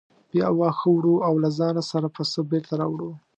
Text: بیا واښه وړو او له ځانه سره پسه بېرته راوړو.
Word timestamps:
بیا 0.31 0.47
واښه 0.59 0.87
وړو 0.91 1.15
او 1.27 1.33
له 1.43 1.49
ځانه 1.57 1.81
سره 1.91 2.07
پسه 2.15 2.39
بېرته 2.51 2.73
راوړو. 2.81 3.11